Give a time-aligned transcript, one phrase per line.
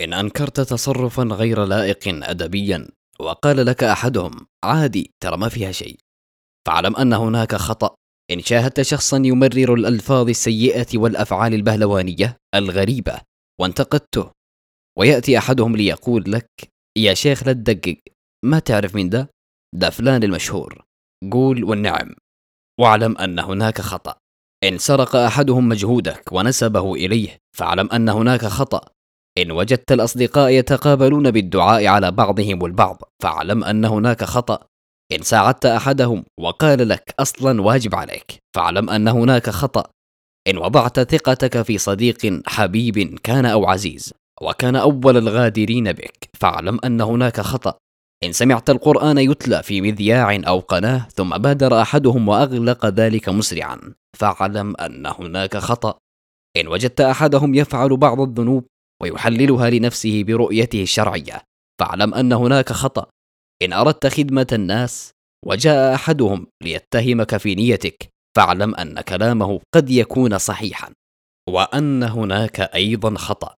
[0.00, 2.88] إن أنكرت تصرفا غير لائق أدبيا
[3.20, 5.98] وقال لك أحدهم عادي ترى ما فيها شيء.
[6.66, 7.94] فاعلم أن هناك خطأ.
[8.30, 13.20] إن شاهدت شخصا يمرر الألفاظ السيئة والأفعال البهلوانية الغريبة
[13.60, 14.30] وانتقدته.
[14.98, 16.50] ويأتي أحدهم ليقول لك
[16.98, 17.96] يا شيخ لا تدقق.
[18.44, 19.30] ما تعرف من ده؟
[19.74, 20.84] ده فلان المشهور.
[21.32, 22.14] قول والنعم.
[22.80, 24.18] واعلم أن هناك خطأ.
[24.64, 28.97] إن سرق أحدهم مجهودك ونسبه إليه فاعلم أن هناك خطأ.
[29.42, 34.58] إن وجدت الأصدقاء يتقابلون بالدعاء على بعضهم البعض فاعلم أن هناك خطأ.
[35.12, 39.84] إن ساعدت أحدهم وقال لك أصلا واجب عليك فاعلم أن هناك خطأ.
[40.48, 47.00] إن وضعت ثقتك في صديق حبيب كان أو عزيز وكان أول الغادرين بك فاعلم أن
[47.00, 47.74] هناك خطأ.
[48.24, 53.78] إن سمعت القرآن يتلى في مذياع أو قناة ثم بادر أحدهم وأغلق ذلك مسرعا
[54.16, 55.98] فاعلم أن هناك خطأ.
[56.56, 58.66] إن وجدت أحدهم يفعل بعض الذنوب
[59.02, 61.42] ويحللها لنفسه برؤيته الشرعية.
[61.80, 63.06] فاعلم أن هناك خطأ.
[63.62, 65.10] إن أردت خدمة الناس
[65.46, 70.92] وجاء أحدهم ليتهمك في نيتك فاعلم أن كلامه قد يكون صحيحا.
[71.48, 73.54] وأن هناك أيضا خطأ.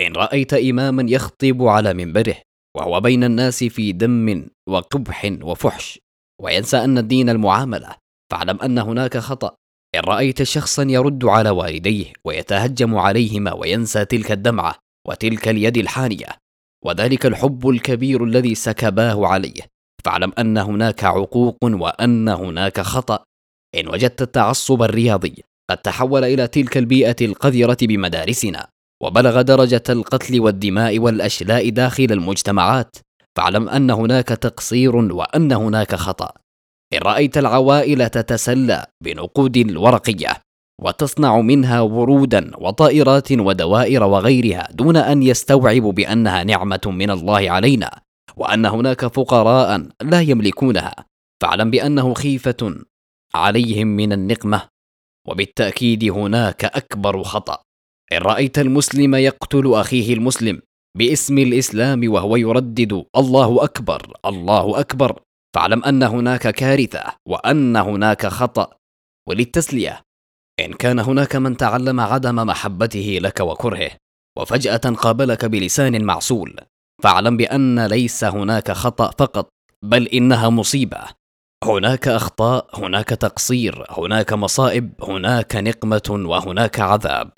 [0.00, 2.36] إن رأيت إماما يخطب على منبره
[2.76, 5.98] وهو بين الناس في دم وقبح وفحش
[6.42, 7.96] وينسى أن الدين المعاملة
[8.32, 9.56] فاعلم أن هناك خطأ.
[9.94, 14.74] إن رأيت شخصا يرد على والديه ويتهجم عليهما وينسى تلك الدمعة
[15.08, 16.28] وتلك اليد الحانية
[16.84, 19.62] وذلك الحب الكبير الذي سكباه عليه.
[20.04, 23.24] فاعلم أن هناك عقوق وأن هناك خطأ.
[23.74, 25.34] إن وجدت التعصب الرياضي
[25.70, 28.68] قد تحول إلى تلك البيئة القذرة بمدارسنا
[29.02, 32.96] وبلغ درجة القتل والدماء والأشلاء داخل المجتمعات.
[33.36, 36.32] فاعلم أن هناك تقصير وأن هناك خطأ.
[36.92, 40.42] إن رأيت العوائل تتسلى بنقود الورقية
[40.80, 48.00] وتصنع منها ورودا وطائرات ودوائر وغيرها دون أن يستوعبوا بأنها نعمة من الله علينا
[48.36, 50.94] وأن هناك فقراء لا يملكونها.
[51.42, 52.74] فاعلم بأنه خيفة
[53.34, 54.62] عليهم من النقمة
[55.28, 57.58] وبالتأكيد هناك أكبر خطأ.
[58.12, 60.62] إن رأيت المسلم يقتل أخيه المسلم
[60.98, 65.20] باسم الإسلام وهو يردد الله أكبر الله أكبر
[65.54, 68.70] فاعلم أن هناك كارثة وأن هناك خطأ.
[69.28, 70.02] وللتسلية
[70.60, 73.90] إن كان هناك من تعلم عدم محبته لك وكرهه
[74.38, 76.56] وفجأة قابلك بلسان معسول
[77.02, 79.48] فاعلم بأن ليس هناك خطأ فقط
[79.84, 81.00] بل إنها مصيبة.
[81.64, 87.32] هناك أخطاء هناك تقصير هناك مصائب هناك نقمة وهناك عذاب.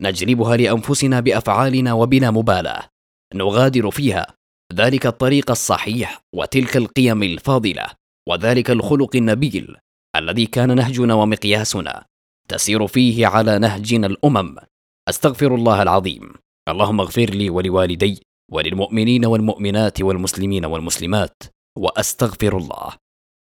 [0.00, 2.88] نجلبها لأنفسنا بأفعالنا وبلا مبالاة.
[3.34, 4.26] نغادر فيها.
[4.74, 7.86] ذلك الطريق الصحيح وتلك القيم الفاضلة
[8.28, 9.76] وذلك الخلق النبيل
[10.16, 12.04] الذي كان نهجنا ومقياسنا
[12.48, 14.56] تسير فيه على نهجنا الأمم.
[15.08, 16.34] أستغفر الله العظيم.
[16.68, 21.42] اللهم اغفر لي ولوالدي وللمؤمنين والمؤمنات والمسلمين والمسلمات.
[21.78, 22.92] وأستغفر الله.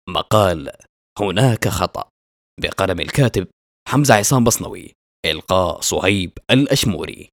[0.08, 0.70] مقال
[1.18, 2.08] هناك خطأ.
[2.60, 3.48] بقلم الكاتب
[3.88, 4.92] حمزة عصام بصنوي.
[5.26, 7.28] إلقاء صهيب الأشموري.